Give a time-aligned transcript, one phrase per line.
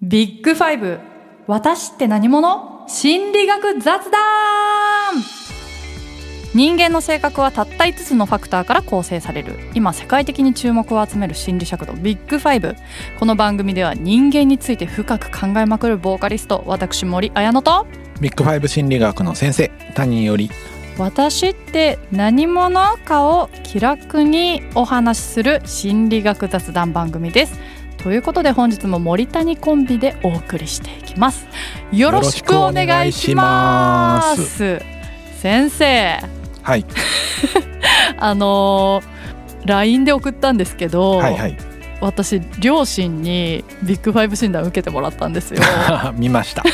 [0.00, 1.00] ビッグファイブ。
[1.48, 2.84] 私って何者？
[2.86, 4.22] 心理学雑談。
[6.54, 9.58] 人間の性格はたった5つのファクターから構成される。
[9.74, 12.76] 今世界的に注目を集める心理尺度ビッグファイブ。
[13.18, 17.84] この番組では人間について深く考えまくるボーカリスト私森綾乃と。
[18.20, 20.48] ビッグファイブ心理学の先生谷伊織
[20.96, 27.58] 私って何者かを気楽にお話しする心理学雑談番組です
[27.98, 31.46] ということで本日も森谷コンビでお送りしていきます。
[31.92, 34.80] よろしくお願いします。
[35.40, 36.20] 先生。
[36.62, 36.84] はい。
[38.18, 39.18] あのー
[39.66, 41.56] LINE で送ったんですけど、はいはい。
[42.00, 45.60] 私両親にビッグファイブ診断受けてもらったんですよ。
[46.14, 46.62] 見ました。
[46.62, 46.72] はい。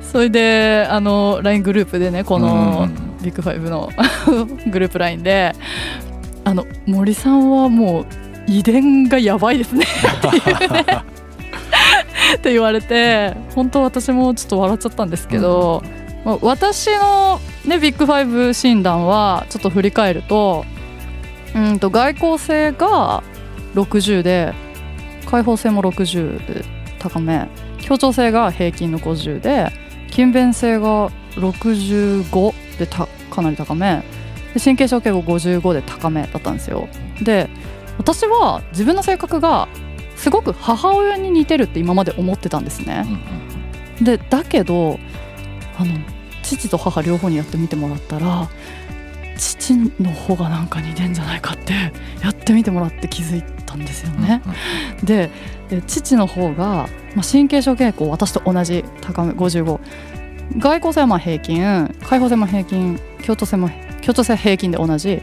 [0.00, 3.90] それであの LINE グループでねこのうんビッグファイブの
[4.70, 5.52] グループ LINE で
[6.44, 8.06] あの森さんはもう
[8.50, 9.86] 遺伝がやばいですね。
[12.36, 15.82] って言われて本当私もちょっと笑っちゃったんですけど、
[16.24, 20.64] まあ私の、ね、ビッグファイブ診断はちょっと振り返ると
[21.54, 23.22] うんと外交性が
[23.74, 24.52] 60で
[25.26, 26.64] 開放性も60で
[26.98, 27.48] 高め
[27.80, 29.70] 協調性が平均の50で
[30.10, 32.86] 勤勉性が65で
[33.30, 34.02] かなり高め
[34.62, 36.88] 神経症傾向55で高めだったんですよ。
[37.22, 37.48] で
[38.00, 39.68] 私は自分の性格が
[40.16, 43.04] すごく母親に似てるって今まで思ってたんですね。
[43.06, 43.40] うんうん
[44.00, 44.98] でだけど
[45.76, 45.92] あの
[46.42, 48.48] 父と母両方にやってみてもらったら
[49.36, 51.74] 父の方がなんか似てんじゃないかって
[52.22, 54.40] やってみてもらって気づいたんですよね。
[55.00, 55.30] うんで
[55.68, 59.78] で父の方が、まあ、神経症傾向私と同じ高め55
[60.56, 63.68] 外交性はまあ平均開放性も平均協調性も
[64.00, 65.20] 協調性は平均で同じ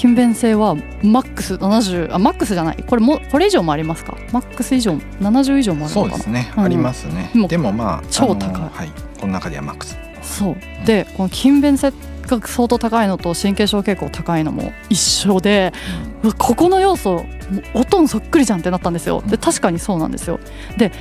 [0.00, 2.82] 勤勉性はマックス70あマックスじゃない。
[2.88, 4.16] これもこれ以上もありますか？
[4.32, 6.16] マックス以上70以上もあるのかな？
[6.16, 6.64] そうですね、うん。
[6.64, 7.30] ありますね。
[7.48, 8.54] でもまあ超高い。
[8.54, 8.90] あのはい。
[9.20, 9.98] この中ではマックス。
[10.22, 10.56] そう。
[10.86, 11.92] でこの勤勉性
[12.26, 15.74] が相当高いのと神経症傾向高いのも一緒で
[16.22, 17.26] うわここの要素
[17.74, 19.22] 音そっくりじゃんってなったんですよ。
[19.26, 20.40] で確かにそうなんですよ。
[20.78, 20.92] で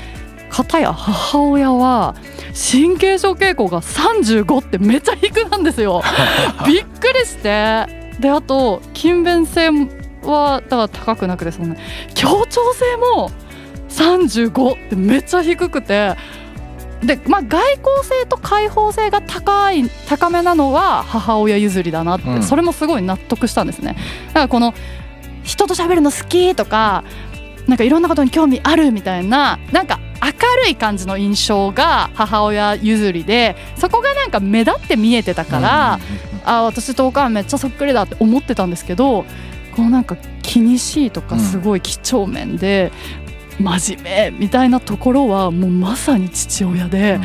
[0.49, 2.15] 片や母親は
[2.71, 6.03] 神経症傾向が35ってめっちゃ低なんですよ。
[6.67, 9.69] びっくりしてであと勤勉性
[10.23, 11.75] はだから高くなくてそんな。
[12.13, 13.31] 協調性も
[13.89, 16.15] 35ってめっちゃ低くて。
[17.03, 22.43] で、まあ、外交性と開放性が高い高めなのは母親譲りだなって、うん。
[22.43, 23.95] それもすごい納得したんですね。
[24.27, 24.73] だからこの
[25.43, 27.05] 人と喋るの好きとか
[27.67, 30.31] なんかいろんなことに興味あるみたいななんか明
[30.63, 35.99] るい感じの印象が母親譲りでそこがなんか目立って見えてたから、
[36.45, 39.25] あ私とお母さんめっちゃそっくりだって思ってたんですけど
[39.75, 42.91] このなんか気にしいとかすごい几帳面で、
[43.59, 47.23] 真面目みたいなところはもうまさに父親で、うん。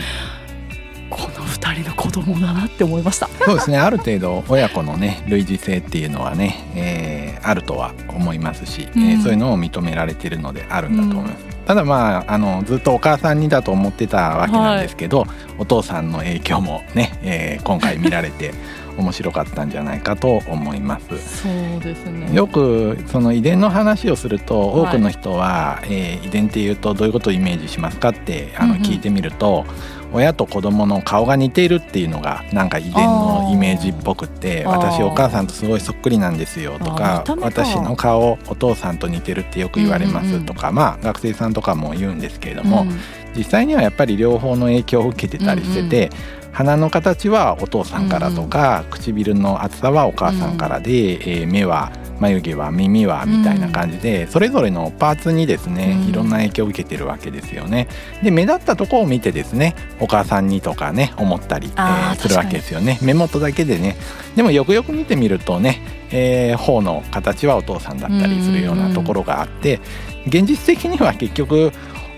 [1.10, 3.28] この二人の子供だなって思いました。
[3.28, 3.78] そうですね。
[3.78, 9.20] ある程度親子のね類似性っていうのはね、えーあるとは思いますし、えーうん。
[9.20, 15.26] そういうのを認められてるのであるんだと思います、ただまああのずっとお母さんにだと思ってたわけなんですけど、
[15.58, 18.52] お父さんの影響もね、えー今回見られて
[18.97, 21.06] 面白かったんじゃないかと思います。
[21.43, 22.34] そうですね。
[22.34, 24.88] よくその遺伝の話をするとはい。
[24.88, 28.82] 多くの人は、えー遺伝っていうとどういうことをイメージしますかってあのうんうん。
[28.84, 29.65] 聞いてみると、
[30.12, 40.41] 親と子供の顔が似ているっていうのがなんか遺伝のイメージっぽくって私お母さんとすごいそっくりなんですよとか私の顔お父さんと似てるってよく言われまうんうんうん。
[40.41, 43.00] すとか、まあ学生さんとかも言うんですけれども、うん。
[43.37, 46.11] 実際にはやっぱり両方の影響を受けてたりしてて、
[46.54, 56.09] 鼻の形はお父さんからとか、唇の厚さはお母さんからで、えー目は眉毛は耳はみたいな感じで、それぞれのパーツにですね、うん。
[56.09, 57.88] いろんな影響を受けてるわけですよね。
[58.22, 63.00] で目立ったところを見てですねお母さんにとかね思ったり、えーするわけですよね。
[63.03, 63.97] 目元だけでね。
[64.37, 65.82] でもよくよく見てみるとね、
[66.12, 69.81] えー頬の形はお父さんだったりするようなところがあって、
[70.28, 71.72] 現実的には結局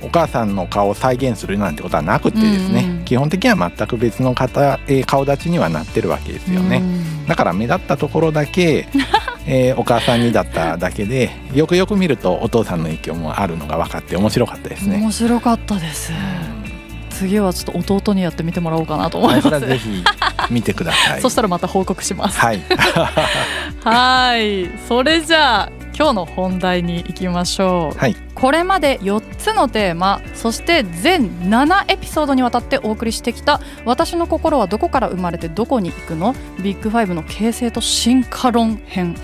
[0.06, 2.91] お母さんの顔を再現するなんてことはなくてですね、うん。
[2.91, 6.79] うん基本的には全く別の方、えー顔立ちにはなってるわけですよね。
[6.79, 7.26] うん。
[7.26, 8.88] だから目立ったところだけ、
[9.47, 14.97] えーお母さんにだっただけでよくよく見るとお父さんの影響もあるのが分かって面白かったですね。
[14.97, 16.12] 面白かったです。
[17.11, 20.05] 次はちょっと弟にやってみてもらおうかなと思いそますぜひ
[20.50, 21.20] 見てください。
[21.23, 22.38] そしたらまた報告します。
[22.38, 22.61] はい、
[23.82, 24.70] はい。
[24.88, 28.17] それじゃあ今日の本題に行きましょう、はい。
[28.35, 39.16] これまで4つのテーマそして全7エピソードにわたってお送りしてきた「私の心はどこから生まれてどこに行くの?」ビッグファイブの形成と進化論編、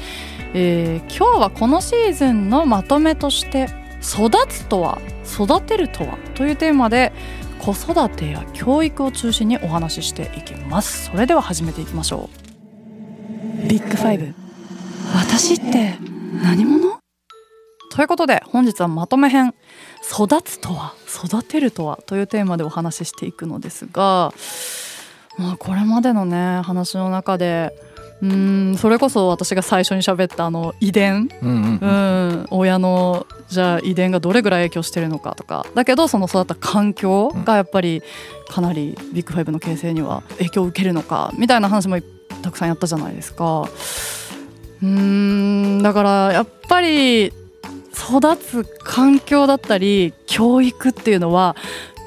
[0.55, 3.69] えー今日はこのシーズンのまとめとして
[4.01, 7.13] 育つとは育てるとはというテーマで
[7.59, 11.07] 子育てや教育を中心にお話ししていきます。
[11.07, 12.29] それでは始めていきましょ
[13.65, 13.69] う。
[13.69, 14.35] ビッグファイブ。
[15.15, 15.95] 私って
[16.43, 17.02] 何者？
[17.93, 19.55] ということで本日はまとめ編
[20.03, 24.33] 育つとは育てるとはというテーマでお話ししていくのですが
[25.39, 27.71] まあこれまでのね話の中で
[28.23, 35.67] うんそれこそ私が最初に喋ったあの遺伝、うんうんうん、親のじゃあ遺伝がどれぐらい影響してるのかとか。
[35.75, 38.01] だけどその育った環境がやっぱり
[38.49, 41.99] かなりビッグファイブの形成には影響を受けるのかみたいな話も
[42.43, 43.69] たくさんやったじゃないですか。
[44.83, 47.33] うんだからやっぱり
[47.93, 51.57] 育つ環境だったり教育っていうのは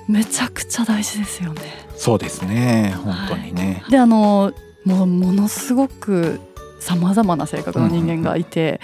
[0.07, 1.61] めちゃくちゃ大事ですよね。
[1.95, 2.93] そうですね。
[3.03, 4.53] 本当にね、であの
[4.83, 6.39] もうものすごく
[6.79, 8.81] さまざまな性格の人間がいて、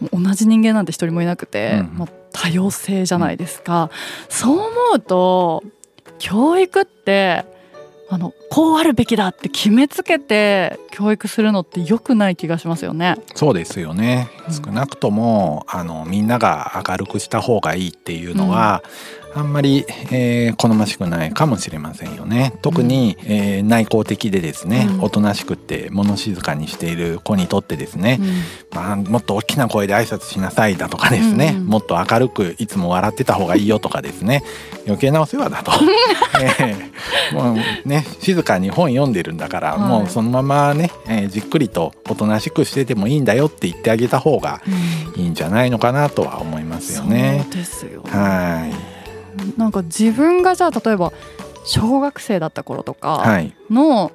[0.00, 3.90] もう同じ人間なんて一人もいなくて、うんまあ、多様性じゃないですか、
[4.28, 5.64] そう思うと
[6.18, 7.44] 教育って
[8.10, 13.16] あのこうあるべきだって決めつけて教育するのって良くない気がしますよね。
[13.34, 14.54] そうですよね、うん。
[14.54, 18.82] 少なくともあのみんなが明るくした方がいいっていうのは、
[19.36, 22.54] あんまり、えー好ましくないかもしれませんよね。
[22.62, 25.00] 特に、えー内向的でですね、うん。
[25.02, 28.20] おとなしくって物静かにしている子にとってですね、
[28.72, 31.66] まあ、もっと大きな声で挨拶しなさいだとかですね、うんうん。
[31.66, 34.42] もっと明るくいつも笑ってた方がいいよとかですね
[34.86, 35.72] 余計なお世話だと、
[36.60, 36.94] えー
[37.34, 39.80] もうね静かに本読んでるんだから、はい。
[39.88, 44.60] もうそのままね、えーじっくりとおとなしくしててもいいんだよって言ってあげた方が
[45.16, 45.22] うん。
[45.22, 47.40] いいんじゃないのかなとは思いますよね。
[47.44, 48.02] そうですよ。
[48.02, 48.93] ねはい
[49.56, 51.12] なんか自分がじゃあ例えば
[51.64, 54.12] 小学生だった頃とかはい、の、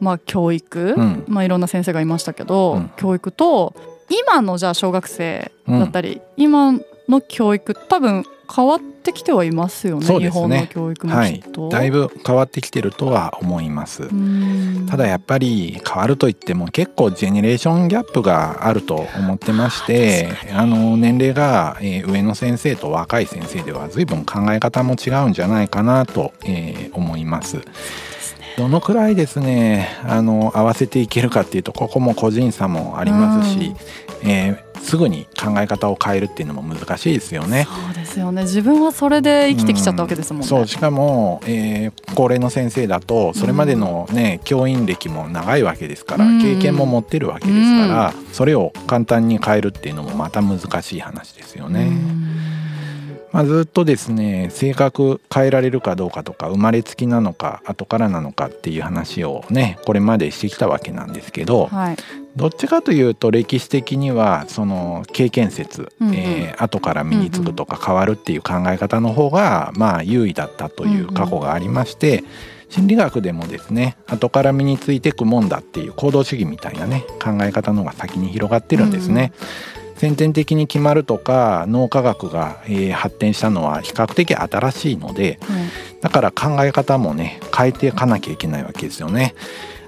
[0.00, 1.24] まあ、教育、うん。
[1.28, 2.90] まあ、いろんな先生がいましたけど、うん。
[2.96, 3.74] 教育と
[4.08, 6.78] 今のじゃあ小学生だったり、今
[7.10, 11.68] の教育多分変わってきてはいますよねそうですね日本の教育もはいきっと。
[11.68, 14.04] だいぶ変わってきてるとは思います。
[14.04, 27.60] うんただやっぱり変わるといっても結構ジェネレーションギャップがあると思ってましてあの年齢が、えー上の先生と若い先生では随分考え方も違うんじゃないかなと、えー思います。
[28.60, 33.74] どのくらいですねあの合わせていけるかっていうとここも個人差もありますし、
[34.22, 37.66] えーすぐに考え方を変えるっていうのも難しいですよね。
[37.84, 38.42] そうですよね。
[38.44, 40.48] 自分はそれで生きてきちゃったわけですもんね。
[40.48, 46.40] そうしかも、えー高齢の先生だとそれまでのね、教員歴も長いわけですから、うん。
[46.40, 51.90] 経験も持ってるわけですから、それを簡単に変えるっていうのもまた難しい話ですよね。
[53.32, 61.96] うんまあ、ずっとですね性格変えられるかどうかとか生まれつきなのか後からなのかっていう話をねこれまでしてきたわけなんですけど、はい。
[62.36, 66.14] どっちかというと歴史的にはその経験説、うんうん。
[66.14, 72.22] えー後から身につくとか変わるっていう考え方の方がまあ優位だったという過去がありまして、
[72.70, 79.32] 心理学でもですね後から身についていくもんだっていう行動主義みたいなね考え方の方が先に広がってるんですね。
[80.00, 85.38] 先天的に決まるとか脳科学が、えー発展したのは比較的新しいので
[86.00, 89.34] だから考え方もね変えていかなきゃいけないわけですよね。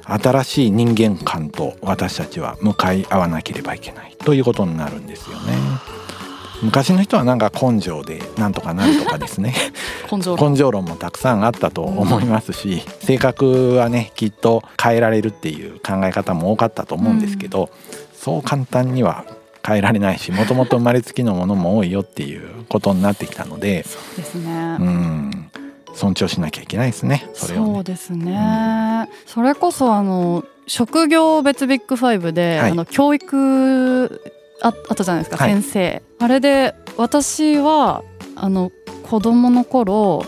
[0.05, 4.15] 新しい人間観と私たちは向かい合わなければいけない。
[4.19, 5.55] ということになるんですよね。
[6.63, 9.55] 昔の人はなんか根性でなんとかなるとかですね。
[10.13, 17.71] 根性根性論もたくさんあったと思いますし、性格はねきっと変えられるっていう考え方も多かったと思うんですけど、
[18.13, 19.25] そう簡単には
[19.65, 24.77] 変えられないしもともと生まれつきのものも多いよっていうことになってきたのでそうですね。
[24.81, 25.51] うん。
[25.95, 27.29] 尊重しなきゃいけないですね。
[27.35, 27.75] それをね。
[27.75, 32.71] そうですね、それこそあの職業別ビッグファイブで、はい。
[32.71, 34.23] あの教育
[34.63, 35.53] ああったじゃないですか、はい。
[35.53, 36.03] 先生。
[36.19, 38.03] あれで私は
[38.37, 40.25] あの子供の頃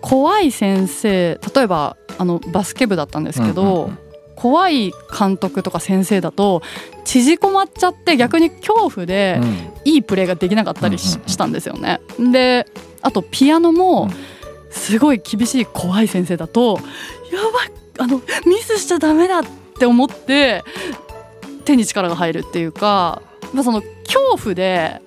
[0.00, 3.98] 怖い先生例えばあのバスケ部だったんですけど、うんうんうん
[4.36, 6.62] 怖い監督とか先生だと
[7.04, 9.74] 縮こまっちゃって逆に恐怖でうん。
[9.84, 12.00] いいプレーができなかったりし,、たんですよね。
[12.18, 12.66] で
[13.02, 14.10] あとピアノもうん。
[14.70, 16.80] すごい厳しい怖い先生だと
[17.32, 19.42] やばいあのミスしちゃダメだっ
[19.78, 20.64] て思って
[21.64, 23.22] 手に力が入るっていうか、
[23.52, 25.00] まあ、その恐怖で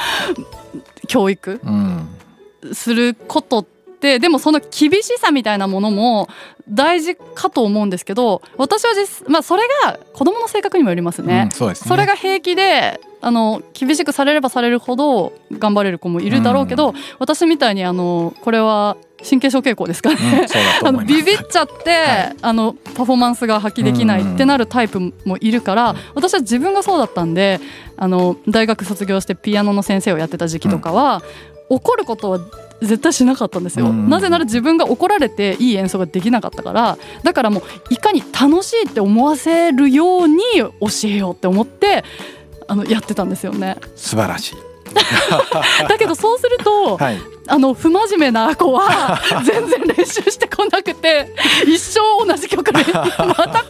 [1.08, 2.08] 教育うん。
[2.72, 3.73] することって
[4.18, 6.28] でもその厳しさみたいなものも
[6.68, 11.42] 大事かと思うんですけど私は実、まあ、それが子供の性格にもよりますね。
[11.44, 11.88] うんそうですね。
[11.88, 20.16] それが平気であの厳しくされればされるほど頑張れる子もいるだろうけど、私みたいにあのこれは神経症傾向ですかね、
[20.82, 27.60] うん、あのビビっちゃって、はい、あのパフォーマンスが発揮できないってなるタイプもいるから、私は自分がそうだったんで
[27.96, 31.22] あの大学卒業してピアノの先生をやってた時期とかは、
[31.70, 32.40] うん、怒ることは
[32.86, 40.68] 絶対しなかったんですよ、なぜなら自分が怒られていい演奏ができなかったからだからもういかに楽しいって思わせるように教
[41.04, 42.04] えようって思って
[42.68, 43.76] あのやってたんですよね。
[43.94, 44.56] 素晴らしい。
[45.88, 51.34] だけどそうすると、はい、あの不真面目な子は 全然練習してこなくて
[51.66, 53.63] 一生同じ曲でまた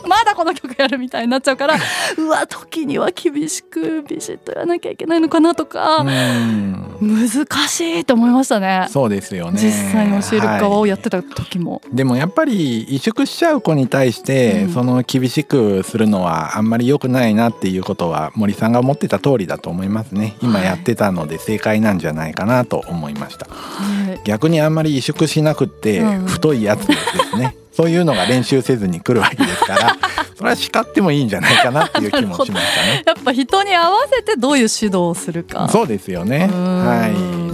[0.45, 1.75] この曲やるみたいになっちゃうから
[2.19, 7.29] うわ時には厳しくビシッとやらなきゃいけないのかなとか難
[7.69, 8.87] しいと思いましたね。
[8.91, 9.61] そうですよね。
[9.61, 20.37] 実際に教える側をやってた時も、はい、でもやっぱり萎縮しちゃう子に対して、うん、その厳しくするのはあんまり良くないなっていうことは森さんが思ってた通りだと思いますね。
[20.43, 29.97] 今やってたので正解なんじゃないかなと思いました、はい、逆にあんまり萎縮しなくて太いやつですね、うん、そういうのが練習せずに来るわけですから
[30.37, 33.03] それは叱ってもいいんじゃないかなっていう気もしましたね。
[33.07, 35.69] やっぱ人に合わせてどういう指導をするか。
[35.69, 36.49] そうですよね。
[36.49, 37.09] は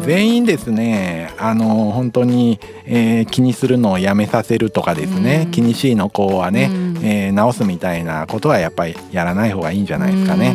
[0.04, 0.06] い。
[0.06, 6.70] 全員ですねあの本当に、えー、気にするのをやめさせるとかですね気にしいの子はね、
[7.02, 10.54] えー、直すみたいなことはやっぱりやらない方がいいんじゃないですかね。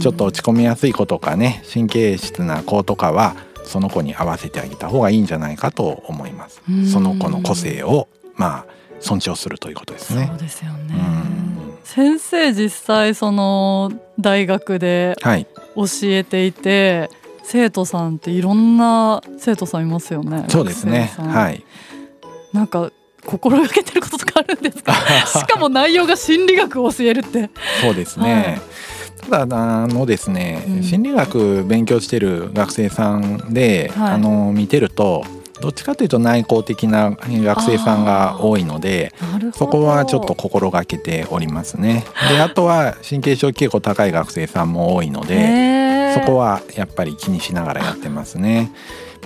[0.00, 6.62] ちょっと落ち込みやすい子とかね神経質な子とかはその子に合わせてあげた方がいいんじゃないかと思います。
[6.90, 8.66] その子の個性をまあ
[9.00, 10.26] 尊重するということですね。
[10.28, 10.94] そうですよね。
[11.84, 17.10] 先生実際その大学で教えていて、はい、
[17.44, 20.46] 生徒さんっていろんな生徒さんいますよね。
[20.48, 21.12] そうですね。
[21.18, 21.62] はい。
[22.52, 22.90] なんか
[23.26, 24.92] 心がけてることとかあるんですか？
[25.26, 27.50] しかも内容が心理学を教えるって。
[27.82, 28.34] そうですね。
[28.34, 28.60] はい
[29.30, 35.24] ただあのですね、うん、心理学勉強してる学生さんで、はい、あの見てると
[35.60, 39.12] どっちかというと内向的な学生さんが多いので
[39.54, 42.04] そこはちょっと心がけておりますね。
[42.28, 48.72] であとは神経症傾向高い学生さんも多いのでそこはやっぱり気にしながらやってますね。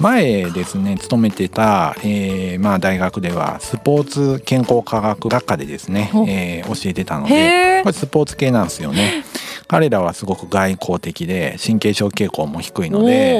[0.01, 9.25] 前ですね勤めてた、えーまあ、大学ではスポーツ健康科学学科でですね、えー、教えてたのでこれスポーツ系なんですよね。
[9.67, 13.39] 彼らはすごく外交的で神経症傾向も低いので、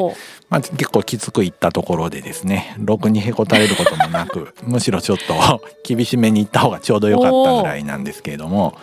[0.51, 8.75] まあ、結構きつくいったところでですねろくにへこたれることもなく むしろちょっと 厳しめにいった方がちょうどよかったぐらいなんですけれども、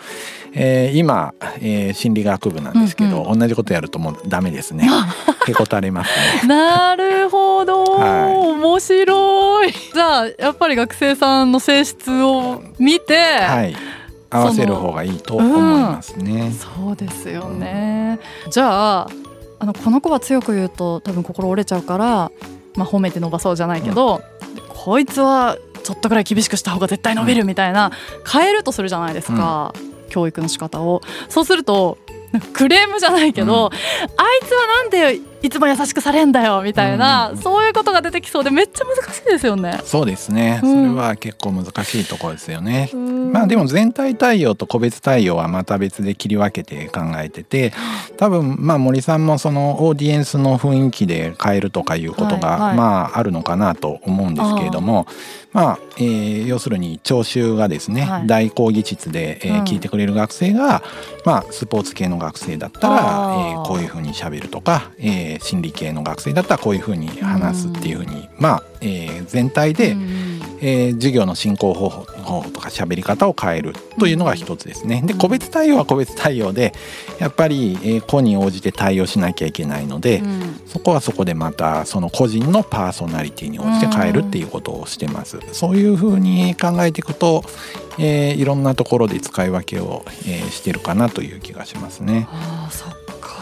[0.52, 4.88] えー、今、えー、心理学部なんですけど、うんうん、同じことやるともうダメですね。
[5.48, 6.10] へこたれます
[6.46, 6.48] ね。
[6.48, 9.72] なるほど、はい、面白い。
[9.72, 13.76] じゃあやっぱり学生さんの性質を見て、はい。
[14.28, 16.32] 合わせる方がいいと思いますね。
[16.32, 18.18] うん、そうですよね。
[18.50, 19.08] じゃあ
[19.58, 22.30] あのこの子は強く言うと多分心折れちゃうから、
[22.74, 24.22] まあ、褒めて伸ばそうじゃないけど、うん、
[24.68, 27.92] こいつはちょっとぐらい厳しくした方が絶対伸びるみたいな、
[28.30, 31.00] 変えるとするじゃないですか、うん、教育の仕方を。
[31.28, 31.98] そうすると
[32.52, 33.72] クレームじゃないけど、うん、あい
[34.44, 39.80] つはなんでいつも優しくされんだよみたいな、うん、そういうことが出てきそうでめっちゃ難しいですよね。
[39.84, 42.90] そうですね、うん、それは結構難しいところですよね。
[43.32, 47.72] まあでも全体対応と個別対応はまた別で切り分けて考えてて
[48.16, 55.06] 多分まあ森さんもそのオーディエンスの雰囲気で変えるとかいうことが、はいはい、まああるのかなと思うんですけれども
[55.56, 60.82] まあ、えー、要するに聴衆がですね、はい、大講義室で、えー、聞いてくれる学生が、
[61.24, 69.96] まあ、スポーツ系の学生だったら、えー、こういうふうにしゃべるとか、えー、心理系の学生だったらこういうふうに話すっていうふうに、まあ、えー、全体で、
[70.60, 72.04] えー、授業の進行方法
[72.50, 75.02] とか喋り方を変えるというのが一つですね。
[75.04, 76.72] で個別対応は個別対応で
[77.18, 85.38] やっぱり、えー、子に応じて対応しなきゃいけないので、うん、そこはそこでまたその個人のパーソナリティに応じて変えるっていうことをしてます。
[85.52, 87.44] そういうふうに考えていくと、
[87.98, 92.28] えー、いろんなところで使い分けを、えー、してるかなという気がしますね。
[92.30, 92.95] あそっ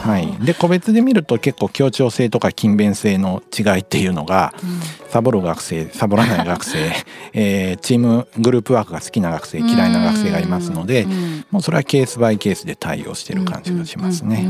[0.04, 6.92] はい、で個別で見ると結構協調性とか勤勉性の違いっていうのが、うん、サボる学生サボらない学生、
[7.32, 11.06] えー、チームグループワークが好きな学生嫌いな学生がいますので、
[11.50, 14.46] もうそれはケースバイケースで対応してる感じがしますね。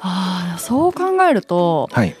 [0.00, 2.14] あそう考えると、はい、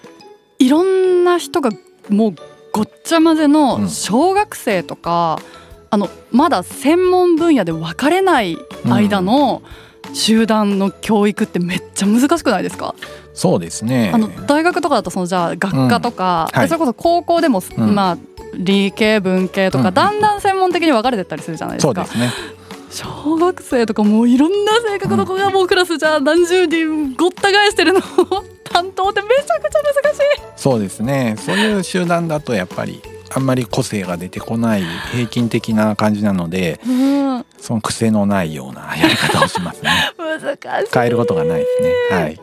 [0.58, 1.70] いろんな人が
[2.08, 2.34] もう
[2.72, 5.44] ごっちゃ混ぜの小学生とか、うん、
[5.90, 12.94] あのまだ専門分野で分かれない間の、うん集団の教育ってめっちゃ難しくないですか？
[13.34, 14.10] そうですね。
[14.14, 16.58] あの大学とかだとそのじゃあ学科とか、うん。
[16.60, 18.18] はい、それこそ高校でも、うん、まあ
[18.54, 21.94] 理系文系とか、だんだん専門的に分かれてったりするじゃないですか。
[21.94, 22.30] そうですね。
[22.90, 28.02] 小学生とかもういろんな性格の子がもうクラスじゃあ何十人ごった返してるのを
[28.64, 30.22] 担当ってめちゃくちゃ難しい。
[30.56, 31.36] そうですね。
[31.38, 33.00] そういう集団だとやっぱり
[33.34, 39.90] あんまり個性が出てこない平均的な感じなので、うん、その癖のないようなやり方をしますね。
[40.18, 40.40] 難
[40.84, 40.90] しい。
[40.92, 42.18] 変えることがないですね。
[42.18, 42.40] はい。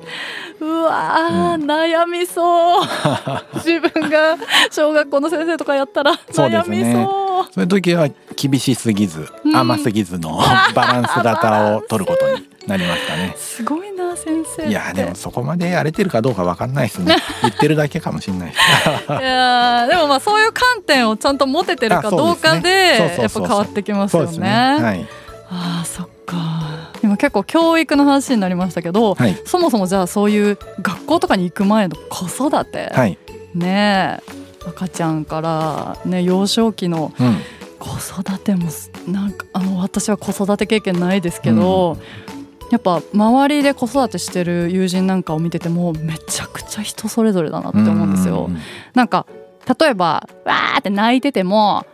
[0.61, 2.83] うわ、うん、悩みそう。
[3.55, 4.37] 自分が
[4.71, 7.53] 小学校の先生とかやったら悩みそう。
[7.53, 10.39] そういう時は厳しすぎず、甘すぎずの
[10.75, 13.33] バランス型を取ることになりましたね。
[13.39, 17.15] すごいな先生いやでもそこまで荒れてるかどうかわかんないですね。
[17.41, 18.53] 言ってるだけかもしれないい
[19.23, 24.49] やでもまあそういう観点をちゃんと持ててるかどうかでやっぱ変わってきますよね。
[24.81, 25.07] はい、
[25.49, 26.89] あそっか。
[27.01, 33.17] 今結構教育の話になりましたけど、はい、そもそもじゃあそういう学校とかに行く前の子育て、はい、
[33.55, 34.19] ね
[34.67, 37.13] 赤ちゃんからね幼少期の
[37.79, 38.69] 子育ても
[39.07, 41.97] なんかあの私は子育て経験ないですけど、
[42.33, 42.38] うん
[42.69, 48.49] やっぱ周りで子育てしてる友人なんかを見ててもめちゃくちゃ人それぞれだなって思うんですよ。
[48.93, 49.25] なんか
[49.79, 51.85] 例えばわーって泣いてても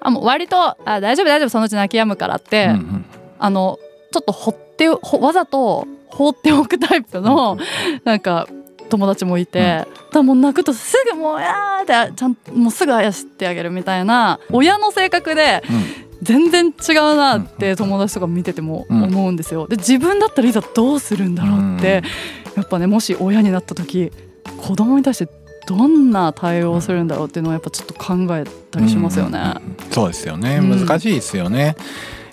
[0.00, 3.04] あもう割とあ大丈夫大丈夫そのうち泣き止むからって、うんうん、
[3.38, 3.78] あの
[4.12, 7.58] ちょっとほってわざと放っておくタイプの
[8.04, 8.48] なんか
[8.88, 19.66] 友達もいて、うん、だもう泣くとすぐもうやーってちゃんもうすぐあやしてあげるみたいな親の性格で、うん全然違うなって友達とか見てても思うんですよ。
[19.66, 22.02] で自分だったらいざどうするんだろうって
[22.56, 24.12] やっぱねもし親になった時
[24.58, 25.28] 子供に対して
[25.66, 29.54] どんな対応をするんだろうっていうのはやっぱちょっと考えたりしますよね。
[29.90, 31.76] そうですよね難しいですよね。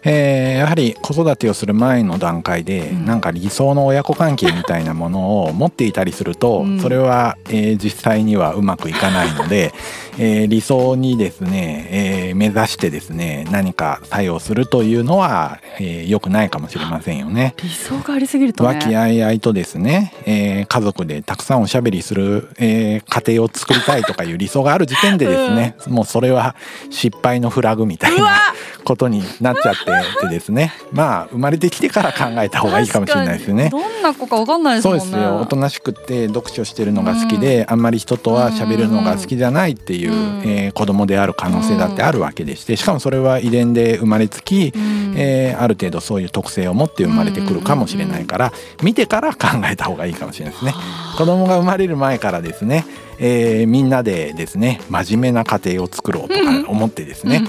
[0.09, 9.73] えー、やはり子育てをする前の段階で、うん、なんか理想の親子関係みたいなものを持っていたりすると、うん、それは、えー、実際にはうまくいかないので、
[10.17, 17.53] えー、理想にですね、えー、目指してですね何か作用するというのは、えー、よくないかもしれませんよね。
[17.61, 26.55] 理想がありすぎると、ね、和気あいあいとですね、えー、家族でたくさんおしゃべりする、えー、家庭を作りたいとかいう理想がある時点でですね、うん、もうそれは
[26.89, 28.53] 失敗のフラグみたいな
[28.85, 30.73] ことになっちゃっててですね。
[30.91, 33.69] まあ生まれてきてから考えた方がいいかもしれないですね。
[33.69, 34.81] どんな子かわかんないね。
[34.81, 35.37] そうですよ。
[35.37, 50.73] おとなしくって読書してるのが好きで、うん、あんまり人とは喋るのが好きじゃないっていういう、うん、えー、子供である可能性だってあるわけでしてしかもそれは遺伝で生まれつき、うん、えー、ある程度そういう特性を持って生まれてくるかもしれないから、見てから考えた方がいいかもしれないですね。
[51.17, 52.85] 子供が生まれる前からですね、
[53.19, 57.43] えー、みんなでですね真面目な家庭を作ろうとか思ってですね、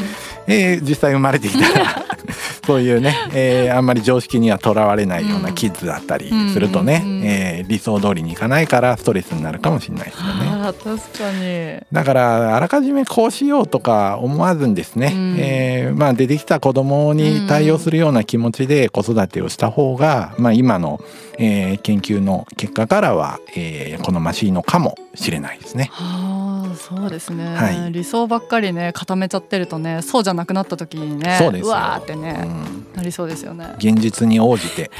[0.46, 2.04] うん、えー、実際生まれてきたら
[2.66, 10.48] そういうね、えー、あんまり常識にはとらわれないようなキッズだったりするとね、うん、えー、理想通りにいかないからストレスになるかもしれないですよね。
[10.68, 10.84] あ確
[11.18, 11.80] かに。
[11.92, 21.00] だからあらかじめこうしようとか思わずにですね、うん、えー、まあ、出てきた子供に対応するような気持ちで子育てをした方が、まあ、今の、
[21.38, 25.90] えー、研究の結果からは、えー、好ましいのかもしれないですね。
[25.92, 32.86] はあ、そうですね、はい、理想ばっかりね固めちゃってるとねそうじゃなくなった時にねそうですうわーってね、うん。
[32.96, 33.74] なりそうですよね。
[33.78, 34.90] 現実に応じて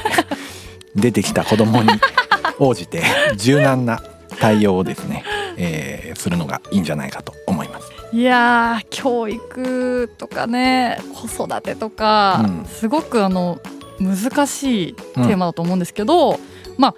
[0.95, 1.89] 出てきた子供に
[2.59, 3.03] 応じて
[3.37, 4.01] 柔軟な
[4.39, 5.23] 対応をですね、
[5.57, 7.91] えー、するのがいいんじゃないかと思います。
[8.11, 13.59] いや教育とかね子育てとか、うん、すごくあの
[13.99, 16.37] 難しいテーマだと思うんですけど、うん、
[16.77, 16.95] まあ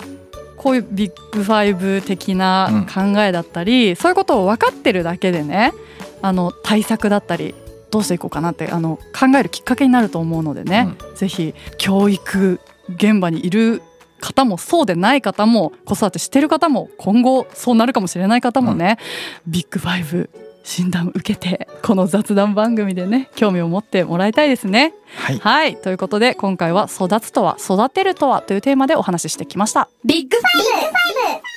[0.55, 5.73] こういうビッグファイブ的な考えだったり、うん、そういうことを分かってるだけでね
[6.21, 7.55] あの対策だったり
[7.91, 12.59] どうしていこうかなってあの考えるきっかけになると思うのでね、うん、ぜひ教育
[12.95, 13.81] 現場にいる
[14.19, 18.97] 方もそうでない方も子育てしてる方も今後そうなるかもしれない方もね、
[19.45, 20.29] うん、ビッグファイブ
[20.63, 24.93] 診断受けてこの雑談番組でね興味を持ってもらいたいですね。
[25.15, 29.89] はい、はい、ということで今回は「育つとは育てるとは」というテーマでお話ししてきました。
[30.05, 31.51] ビッグファイブ。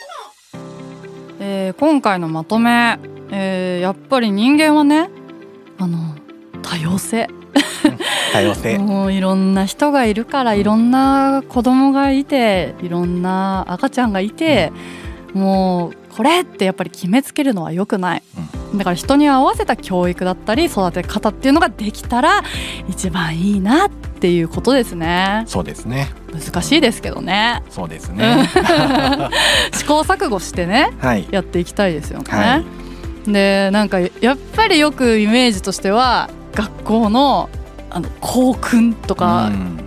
[1.40, 2.98] えー、今回のまとめ、
[3.30, 5.10] えー、やっぱり人間はね
[5.78, 6.13] あの
[6.64, 7.28] 多様性。
[8.32, 8.78] 多様性。
[8.78, 14.72] もういろんな人がいるからいろんな子供がいていろんな赤ちゃんがいて、
[15.34, 18.22] もうこれってやっぱり決めつけるのはよくない、
[18.72, 22.42] うん、だから人に合わせた教育だったり育て方っていうのができたら
[22.88, 25.42] 一番いいなっていうことですね。
[25.46, 26.08] そうですね。
[26.32, 27.62] 難しいですけどね。
[27.68, 28.48] そうですね。
[29.74, 32.62] 試行錯誤してね、はい、やっていきたいですよね、は
[33.26, 37.48] い、でなんかやっぱりよくイメージとしては学校の
[37.90, 39.78] あの校訓とか、うん、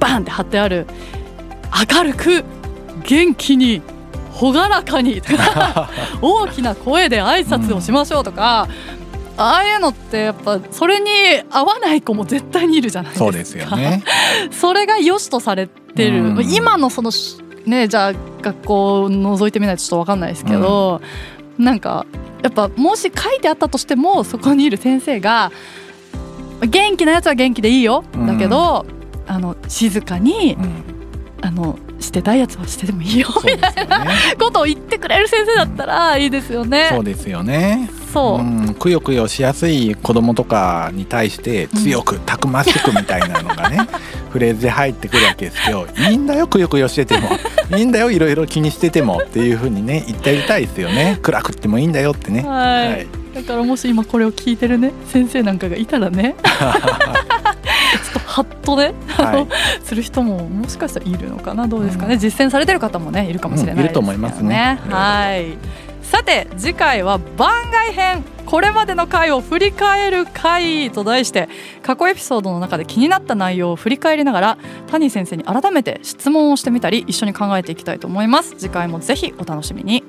[0.00, 0.86] バンって貼ってある
[1.92, 2.44] 明るく
[3.04, 3.80] 元気に
[4.40, 5.22] 朗らかに
[6.20, 8.68] 大きな声で挨拶をしましょうとか、
[9.36, 11.10] ああいうのってやっぱそれに
[11.50, 13.24] 合わない子も絶対にいるじゃないですか。
[13.24, 14.02] そうですよね。
[14.50, 16.52] それが良しとされてる、うん。
[16.52, 17.10] 今のその
[17.66, 21.00] ねじゃあ学校を覗いてみないとちょっと分かんないですけど、
[21.58, 22.06] なんか
[22.42, 25.52] やっぱもし書いてあったとしてもそこにいる先生が
[26.60, 28.26] 元気なやつは元気でいいよ、うん。
[28.26, 28.86] だけど
[29.26, 30.94] あの静かにうん。
[31.44, 33.30] あのしてたいやつはしてでもいいよ。
[33.30, 34.06] そうですよね。
[34.40, 36.88] ことを言ってくれる先生だったらいいですよね。
[36.90, 37.90] そうですよね。
[38.14, 43.78] そう、うん、くよくよしやすい子供とかに対して強くたくましくみたいなのがね、
[44.30, 45.86] フレーズで入ってくるわけですよ。
[46.08, 47.28] いいんだよくよくよしてても。
[47.76, 51.18] いいんだよいろいろ気にしててもっていう風にね言ってあげたいですよね。
[51.20, 52.42] 暗くってもいいんだよってね。
[52.42, 59.84] はい、はいだからもし今これを聞いてるね先生なんかがいたらねちょっとハッとね、はい。
[59.84, 64.80] する人ももしかしたらいるのかなどうですかね、実践されてる方もねいるかもしれないですよね、うんいると思いますね。
[64.88, 65.58] はい。
[66.02, 68.24] さて次回は番外編。
[68.44, 71.48] これまでの回を振り返る回と題して
[71.82, 78.54] 過去エピソードの中で気になった内容を振り返りながら谷先生に改めて質問をしてみたり一緒に考えていきたいと思います。
[78.56, 80.04] 次回もぜひお楽しみに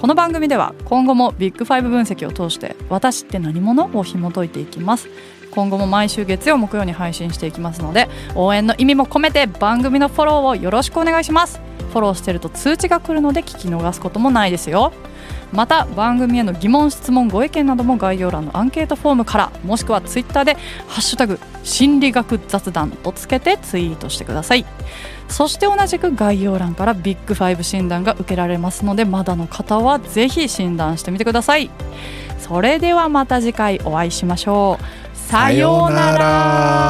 [0.00, 5.10] この番組では今後もビッグファイブ分析を通して私って何者を紐解いていきます。
[5.50, 11.60] 今後も毎週月曜木曜に配信していきますので応援の意味も込めて番組のフォローをよろしくお願いします。
[11.92, 14.94] フォローしてると通知が来るので聞き逃すこともないですよ。
[15.52, 20.54] また番組への疑問質問ご意見なども概要欄のアンケートフォームからもしくはツイッターで
[20.88, 24.64] 「ハッシュタグ心理学雑談」とつけてツイートしてください。
[25.28, 31.70] そして同じく概要欄からビッグファイブ診断が受けられますのでまだの方はぜひ診断してみてください。
[32.38, 35.16] それではまた次回お会いしましょう。
[35.16, 36.89] さようなら。